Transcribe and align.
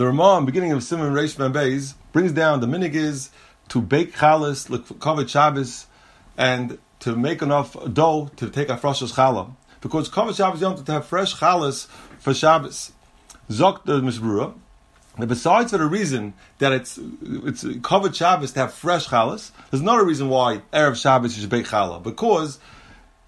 The 0.00 0.06
Ramah, 0.06 0.46
beginning 0.46 0.72
of 0.72 0.78
Siman 0.78 1.12
Reish 1.12 1.36
Beis, 1.52 1.92
brings 2.12 2.32
down 2.32 2.62
the 2.62 2.66
minigis 2.66 3.28
to 3.68 3.82
bake 3.82 4.14
chalas, 4.14 4.66
kavod 4.94 5.28
Shabbos, 5.28 5.88
and 6.38 6.78
to 7.00 7.14
make 7.14 7.42
enough 7.42 7.76
dough 7.92 8.30
to 8.36 8.48
take 8.48 8.70
a 8.70 8.78
fresh 8.78 9.02
challah. 9.02 9.54
Because 9.82 10.08
kavod 10.08 10.34
Shabbos, 10.34 10.60
have 10.60 10.82
to 10.82 10.92
have 10.92 11.04
fresh 11.04 11.36
chalas 11.36 11.86
for 12.18 12.32
Shabbos. 12.32 12.92
Zok 13.50 13.84
the 13.84 14.00
Mishbrura, 14.00 14.54
besides 15.18 15.72
for 15.72 15.76
the 15.76 15.84
reason 15.84 16.32
that 16.60 16.72
it's 16.72 16.96
it's 16.96 17.62
kavod 17.62 18.14
Shabbos 18.14 18.52
to 18.52 18.60
have 18.60 18.72
fresh 18.72 19.08
chalas, 19.08 19.50
there's 19.70 19.82
another 19.82 20.06
reason 20.06 20.30
why 20.30 20.62
erev 20.72 20.98
Shabbos 20.98 21.36
you 21.36 21.42
should 21.42 21.50
bake 21.50 21.66
challah 21.66 22.02
because 22.02 22.58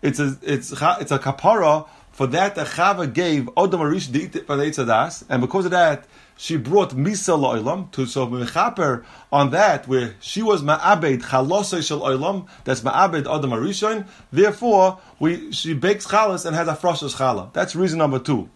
it's 0.00 0.18
a 0.18 0.38
it's 0.40 0.72
it's 0.72 1.12
a 1.12 1.18
kapara 1.18 1.86
for 2.22 2.28
that 2.28 2.54
the 2.54 2.62
Chava 2.62 3.12
gave 3.12 3.46
Odom 3.56 3.80
Arish 3.80 4.12
to 4.12 4.22
eat 4.22 4.46
for 4.46 4.54
the 4.56 4.62
Eitzadas, 4.62 5.24
and 5.28 5.40
because 5.42 5.64
of 5.64 5.72
that 5.72 6.04
she 6.36 6.56
brought 6.56 6.90
Misa 6.90 7.36
Lo'ilam 7.36 7.90
to 7.90 8.06
so 8.06 8.28
Mechaper 8.28 9.02
on 9.32 9.50
that 9.50 9.88
where 9.88 10.14
she 10.20 10.40
was 10.40 10.62
Ma'abed 10.62 11.22
Chalosay 11.22 11.84
Shel 11.84 11.98
Oilam, 11.98 12.46
that's 12.62 12.82
Ma'abed 12.82 13.24
Odom 13.24 13.50
Arishon. 13.50 14.06
Therefore, 14.30 15.00
we 15.18 15.50
she 15.50 15.74
bakes 15.74 16.06
chalas 16.06 16.46
and 16.46 16.54
has 16.54 16.68
a 16.68 16.74
froshes 16.74 17.16
challah. 17.16 17.52
That's 17.54 17.74
reason 17.74 17.98
number 17.98 18.20
two. 18.20 18.48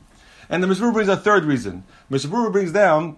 And 0.48 0.62
the 0.62 0.68
Mishmur 0.68 0.92
brings 0.92 1.08
a 1.08 1.16
third 1.16 1.44
reason. 1.44 1.82
Mishmur 2.08 2.52
brings 2.52 2.70
down 2.70 3.16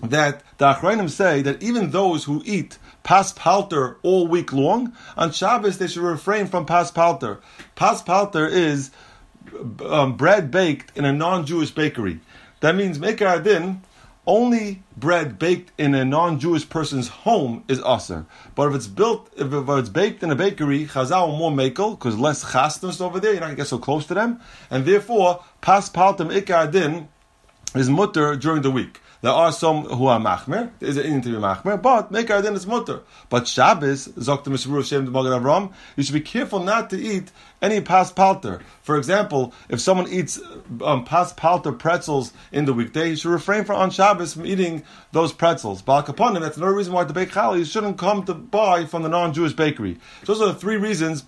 that 0.00 0.42
the 0.56 0.72
Achronim 0.72 1.10
say 1.10 1.42
that 1.42 1.62
even 1.62 1.90
those 1.90 2.24
who 2.24 2.42
eat 2.46 2.78
pas 3.02 3.34
palter 3.34 3.98
all 4.02 4.26
week 4.26 4.54
long, 4.54 4.94
on 5.18 5.32
Shabbos 5.32 5.76
they 5.76 5.86
should 5.86 6.02
refrain 6.02 6.46
from 6.46 6.64
pas 6.64 6.90
palter. 6.90 7.40
Pas 7.74 8.00
palter 8.02 8.46
is 8.46 8.90
um, 9.84 10.16
bread 10.16 10.50
baked 10.50 10.96
in 10.96 11.04
a 11.04 11.12
non-Jewish 11.12 11.70
bakery. 11.72 12.20
That 12.60 12.74
means 12.76 12.98
Meker 12.98 13.26
Adin, 13.26 13.82
only 14.26 14.82
bread 14.96 15.38
baked 15.38 15.72
in 15.78 15.94
a 15.94 16.04
non-Jewish 16.04 16.68
person's 16.68 17.08
home 17.08 17.64
is 17.66 17.80
aser. 17.84 18.24
But 18.54 18.68
if 18.68 18.74
it's 18.76 18.86
built, 18.86 19.28
if, 19.36 19.52
if 19.52 19.68
it's 19.68 19.88
baked 19.88 20.22
in 20.22 20.30
a 20.30 20.36
bakery, 20.36 20.86
chazal 20.86 21.36
more 21.36 21.50
mekel 21.50 21.98
because 21.98 22.16
less 22.18 22.44
chasnas 22.44 23.00
over 23.00 23.18
there, 23.18 23.32
you're 23.32 23.40
not 23.40 23.46
gonna 23.46 23.56
get 23.56 23.66
so 23.66 23.78
close 23.78 24.06
to 24.06 24.14
them, 24.14 24.40
and 24.70 24.84
therefore 24.84 25.42
pas 25.60 25.90
paltem 25.90 26.30
ikar 26.30 26.70
din 26.70 27.08
is 27.74 27.90
mutter 27.90 28.36
during 28.36 28.62
the 28.62 28.70
week. 28.70 29.00
There 29.22 29.30
are 29.30 29.52
some 29.52 29.84
who 29.84 30.08
are 30.08 30.18
machmer, 30.18 30.72
there 30.80 30.88
is 30.88 30.96
an 30.96 31.22
to 31.22 31.28
be 31.28 31.36
machmer, 31.36 31.80
but 31.80 32.10
make 32.10 32.28
our 32.28 32.42
din 32.42 32.54
is 32.54 32.66
mutter. 32.66 33.02
But 33.28 33.46
Shabbos, 33.46 34.08
Zok 34.08 34.42
the 34.42 34.82
Shem 34.82 35.04
the 35.04 35.12
Avram, 35.12 35.72
you 35.96 36.02
should 36.02 36.14
be 36.14 36.20
careful 36.20 36.58
not 36.58 36.90
to 36.90 37.00
eat 37.00 37.30
any 37.62 37.80
pas 37.80 38.12
palter. 38.12 38.62
For 38.82 38.96
example, 38.96 39.54
if 39.68 39.80
someone 39.80 40.08
eats 40.08 40.40
um, 40.82 41.04
pas 41.04 41.32
palter 41.34 41.70
pretzels 41.70 42.32
in 42.50 42.64
the 42.64 42.74
weekday, 42.74 43.10
you 43.10 43.16
should 43.16 43.30
refrain 43.30 43.62
from 43.64 43.76
on 43.76 43.90
Shabbos 43.90 44.34
from 44.34 44.44
eating 44.44 44.82
those 45.12 45.32
pretzels. 45.32 45.82
Balkaponim, 45.82 46.40
that's 46.40 46.56
another 46.56 46.74
reason 46.74 46.92
why 46.92 47.04
to 47.04 47.12
bake 47.12 47.32
you 47.32 47.64
shouldn't 47.64 47.98
come 47.98 48.24
to 48.24 48.34
buy 48.34 48.86
from 48.86 49.04
the 49.04 49.08
non-Jewish 49.08 49.52
bakery. 49.52 49.98
So 50.24 50.34
those 50.34 50.42
are 50.42 50.52
the 50.52 50.58
three 50.58 50.76
reasons 50.76 51.24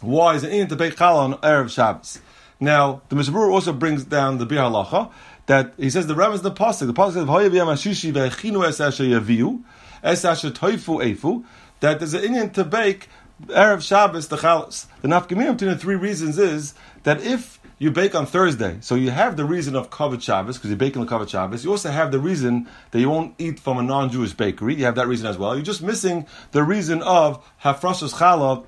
why 0.00 0.34
is 0.34 0.42
it 0.42 0.68
to 0.68 0.74
bake 0.74 0.96
challah 0.96 1.18
on 1.18 1.34
Erev 1.34 1.70
Shabbos. 1.70 2.20
Now, 2.58 3.00
the 3.08 3.16
Mishabur 3.16 3.50
also 3.50 3.72
brings 3.72 4.04
down 4.04 4.36
the 4.36 4.46
Biur 4.46 4.70
Halacha, 4.70 5.10
that 5.50 5.74
he 5.76 5.90
says 5.90 6.06
the 6.06 6.14
Ram 6.14 6.32
is 6.32 6.42
the 6.42 6.52
pasuk. 6.52 6.86
The 6.86 6.94
pasuk 6.94 7.14
says 7.14 7.24
Hoyaviyam 7.24 7.66
Ashishi 7.66 8.12
ve'echinu 8.12 8.64
es 8.64 8.80
asher 8.80 9.02
yaviu 9.02 9.60
es 10.00 10.24
asher 10.24 10.50
toifu 10.50 11.04
efu. 11.04 11.44
That 11.80 11.98
there's 11.98 12.14
an 12.14 12.22
inyan 12.22 12.52
to 12.52 12.62
bake 12.62 13.08
erev 13.48 13.82
Shabbos 13.82 14.28
the 14.28 14.36
chalas. 14.36 14.86
The 15.02 15.08
nafkamiyam 15.08 15.54
between 15.54 15.72
the 15.72 15.76
three 15.76 15.96
reasons 15.96 16.38
is 16.38 16.74
that 17.02 17.20
if 17.22 17.58
you 17.80 17.90
bake 17.90 18.14
on 18.14 18.26
Thursday, 18.26 18.76
so 18.80 18.94
you 18.94 19.10
have 19.10 19.36
the 19.36 19.44
reason 19.44 19.74
of 19.74 19.90
kavod 19.90 20.22
Shabbos 20.22 20.56
because 20.56 20.70
you're 20.70 20.76
baking 20.76 21.04
the 21.04 21.10
kavod 21.10 21.28
Shabbos. 21.28 21.64
You 21.64 21.72
also 21.72 21.90
have 21.90 22.12
the 22.12 22.20
reason 22.20 22.68
that 22.92 23.00
you 23.00 23.10
won't 23.10 23.34
eat 23.38 23.58
from 23.58 23.76
a 23.76 23.82
non-Jewish 23.82 24.34
bakery. 24.34 24.76
You 24.76 24.84
have 24.84 24.94
that 24.94 25.08
reason 25.08 25.26
as 25.26 25.36
well. 25.36 25.56
You're 25.56 25.64
just 25.64 25.82
missing 25.82 26.28
the 26.52 26.62
reason 26.62 27.02
of 27.02 27.44
hafrashos 27.64 28.14
challah 28.14 28.64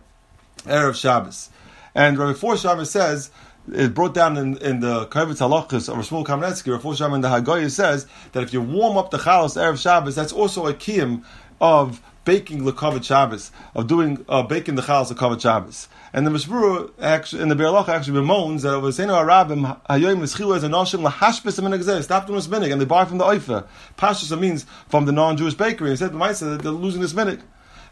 erev 0.64 0.96
Shabbos. 0.96 1.50
And 1.94 2.18
Rabbi 2.18 2.36
Four 2.36 2.56
Shabbos 2.56 2.90
says 2.90 3.30
it 3.70 3.94
brought 3.94 4.14
down 4.14 4.36
in, 4.36 4.56
in 4.58 4.80
the 4.80 5.06
Kovetz 5.06 5.38
Halachos 5.38 5.88
of 5.88 5.96
Shmuel 5.98 6.26
Kamenetsky, 6.26 6.72
Rav 6.72 6.96
Sham 6.96 7.14
in 7.14 7.20
the 7.20 7.28
Haggadah 7.28 7.70
says 7.70 8.06
that 8.32 8.42
if 8.42 8.52
you 8.52 8.60
warm 8.60 8.96
up 8.96 9.10
the 9.10 9.18
chalas 9.18 9.56
erev 9.56 9.80
Shabbos, 9.80 10.14
that's 10.14 10.32
also 10.32 10.66
a 10.66 10.74
kiyum 10.74 11.22
of 11.60 12.02
baking 12.24 12.62
lekavod 12.62 13.04
Shabbos, 13.04 13.52
of 13.74 13.86
doing 13.86 14.24
uh, 14.28 14.42
baking 14.42 14.74
the 14.74 14.82
chalas 14.82 15.12
lekavod 15.12 15.40
Shabbos. 15.40 15.88
And 16.12 16.26
the 16.26 16.30
Mishmur 16.30 16.90
actually 17.00 17.42
in 17.42 17.48
the 17.48 17.54
Be'alach 17.54 17.88
actually 17.88 18.20
bemoans 18.20 18.62
that 18.62 18.74
it 18.74 18.80
was 18.80 18.96
to 18.96 19.02
Arabim 19.04 19.80
hayoyim 19.88 20.18
nischilu 20.18 20.56
as 20.56 20.64
a 20.64 20.68
noshim 20.68 21.08
lahashbis 21.08 21.58
a 21.58 21.62
minhag 21.62 22.02
stop 22.02 22.26
doing 22.26 22.38
this 22.38 22.48
minhag, 22.48 22.72
and 22.72 22.80
they 22.80 22.84
buy 22.84 23.04
from 23.04 23.18
the 23.18 23.24
oifa. 23.24 23.66
Pashas 23.96 24.36
means 24.38 24.66
from 24.88 25.04
the 25.04 25.12
non-Jewish 25.12 25.54
bakery. 25.54 25.90
And 25.90 25.98
said 25.98 26.12
the 26.12 26.18
Maisa 26.18 26.56
that 26.56 26.62
they're 26.62 26.72
losing 26.72 27.00
this 27.00 27.12
minhag. 27.12 27.40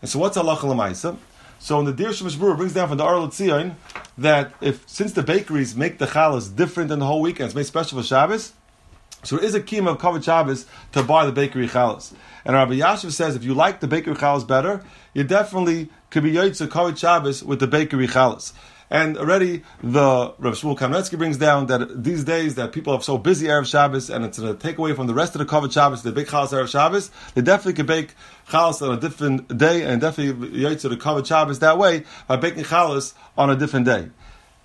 And 0.03 0.11
so 0.11 0.19
what's 0.19 0.37
halacha 0.37 0.59
lemaisa? 0.59 1.17
So 1.63 1.79
in 1.79 1.85
the 1.85 1.93
Dir 1.93 2.09
Shemish 2.09 2.39
brings 2.57 2.73
down 2.73 2.89
from 2.89 2.97
the 2.97 3.05
Or 3.05 3.19
L'Tzion 3.21 3.75
that 4.21 4.53
if 4.61 4.89
since 4.89 5.13
the 5.13 5.23
bakeries 5.23 5.75
make 5.75 5.99
the 5.99 6.07
challahs 6.07 6.55
different 6.55 6.91
than 6.91 6.99
the 6.99 7.07
whole 7.07 7.21
weekend, 7.21 7.47
it's 7.47 7.55
made 7.55 7.67
special 7.67 8.01
for 8.01 8.07
Shabbos. 8.07 8.53
So 9.23 9.37
it 9.37 9.45
is 9.45 9.55
a 9.55 9.61
key 9.61 9.79
of 9.79 9.99
kavod 9.99 10.25
Shabbos 10.25 10.67
to 10.93 11.03
buy 11.03 11.27
the 11.27 11.33
bakery 11.33 11.69
challahs. 11.69 12.13
And 12.45 12.55
Rabbi 12.55 12.75
Yashiv 12.75 13.13
says 13.13 13.35
if 13.35 13.45
you 13.45 13.55
like 13.55 13.81
the 13.81 13.89
bakery 13.89 14.15
challahs 14.15 14.47
better, 14.47 14.83
you 15.15 15.25
definitely 15.25 15.91
could 16.11 16.23
be 16.23 16.33
yoytze 16.33 16.67
kavod 16.69 16.99
Shabbos 16.99 17.43
with 17.43 17.61
the 17.61 17.67
bakery 17.67 18.09
challahs. 18.09 18.53
And 18.91 19.17
already 19.17 19.63
the 19.83 20.35
Rav 20.39 20.55
Shmuel 20.55 20.77
Kamenetsky 20.77 21.17
brings 21.17 21.37
down 21.37 21.67
that 21.67 22.03
these 22.03 22.25
days 22.25 22.57
that 22.57 22.73
people 22.73 22.93
are 22.93 23.01
so 23.01 23.19
busy 23.19 23.47
Erev 23.47 23.67
Shabbos 23.67 24.11
and 24.11 24.25
it's 24.25 24.39
a 24.41 24.55
takeaway 24.55 24.97
from 24.97 25.07
the 25.07 25.15
rest 25.15 25.37
of 25.37 25.39
the 25.39 25.45
Kavod 25.45 25.73
Shabbos, 25.73 26.03
the 26.03 26.11
big 26.11 26.27
Chalas 26.27 26.49
Erev 26.49 26.69
Shabbos, 26.69 27.13
they 27.35 27.41
definitely 27.41 27.75
could 27.75 27.87
bake 27.87 28.15
Chalas 28.49 28.83
on 28.83 28.99
a 28.99 29.01
different 29.01 29.57
day 29.57 29.85
and 29.85 30.01
definitely 30.01 30.49
Yaitz 30.49 30.83
the 30.83 30.97
Kavod 30.97 31.25
Shabbos 31.25 31.61
that 31.61 31.79
way 31.79 32.05
by 32.27 32.35
baking 32.35 32.65
Chalas 32.65 33.15
on 33.39 33.49
a 33.49 33.55
different 33.55 33.87
day. 33.87 34.11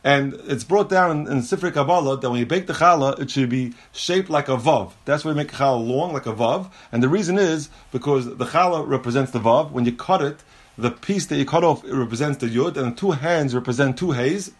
And 0.03 0.35
it's 0.45 0.63
brought 0.63 0.87
down 0.87 1.09
in, 1.11 1.27
in 1.27 1.39
Sifrei 1.39 1.73
Kabbalah 1.73 2.19
that 2.19 2.29
when 2.29 2.39
you 2.39 2.45
bake 2.45 2.67
the 2.67 2.73
challah, 2.73 3.19
it 3.19 3.31
should 3.31 3.49
be 3.49 3.73
shaped 3.91 4.29
like 4.29 4.47
a 4.47 4.55
vav. 4.55 4.91
That's 5.05 5.25
why 5.25 5.31
you 5.31 5.35
make 5.35 5.51
a 5.51 5.55
challah 5.55 5.83
long, 5.83 6.13
like 6.13 6.27
a 6.27 6.33
vav. 6.33 6.71
And 6.91 7.01
the 7.01 7.09
reason 7.09 7.39
is 7.39 7.69
because 7.91 8.25
the 8.25 8.45
challah 8.45 8.87
represents 8.87 9.31
the 9.31 9.39
vav. 9.39 9.71
When 9.71 9.85
you 9.85 9.93
cut 9.93 10.21
it, 10.21 10.43
the 10.77 10.91
piece 10.91 11.25
that 11.27 11.37
you 11.37 11.45
cut 11.45 11.63
off 11.63 11.83
represents 11.85 12.37
the 12.39 12.47
yud, 12.47 12.77
and 12.77 12.91
the 12.91 12.95
two 12.95 13.11
hands 13.11 13.55
represent 13.55 13.97
two 13.97 14.11
hays, 14.11 14.51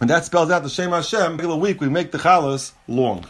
and 0.00 0.10
that 0.10 0.24
spells 0.24 0.50
out 0.50 0.62
the 0.62 0.68
Shem 0.68 0.90
Hashem. 0.90 1.40
Every 1.40 1.54
week 1.54 1.80
we 1.80 1.88
make 1.88 2.10
the 2.10 2.18
chalas 2.18 2.72
long. 2.88 3.24